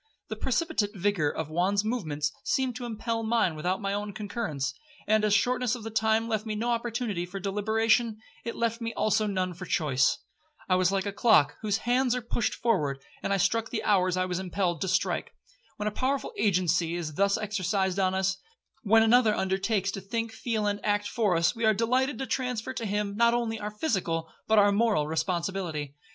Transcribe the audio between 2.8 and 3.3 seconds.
impel